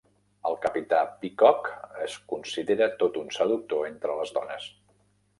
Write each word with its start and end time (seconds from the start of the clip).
El 0.51 0.55
Capità 0.61 1.01
Peacock 1.25 1.67
es 2.05 2.15
considera 2.31 2.87
tot 3.03 3.19
un 3.21 3.29
seductor 3.35 3.85
entre 3.91 4.17
les 4.21 4.33
dones. 4.39 4.67